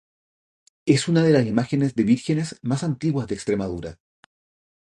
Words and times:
Es 0.87 1.07
una 1.07 1.21
de 1.21 1.29
las 1.29 1.45
imágenes 1.45 1.93
de 1.93 2.01
vírgenes 2.03 2.57
más 2.63 2.81
antiguas 2.83 3.27
de 3.27 3.35
Extremadura. 3.35 3.99